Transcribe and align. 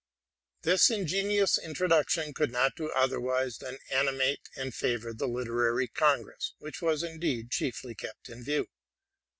136 0.63 0.87
TRUTH 0.89 0.97
AND 0.97 1.03
FICTION 1.03 1.27
This 1.29 1.57
ingenious 1.57 1.57
introduction 2.23 2.33
could 2.33 2.51
not 2.51 2.75
do 2.75 2.91
otherwise 2.95 3.57
than 3.59 3.77
animate 3.93 4.49
and 4.57 4.73
favor 4.73 5.13
the 5.13 5.27
literary 5.27 5.89
congress, 5.89 6.55
which 6.57 6.81
was, 6.81 7.03
indeed, 7.03 7.51
chiefly 7.51 7.93
keptin 7.93 8.43
view. 8.43 8.65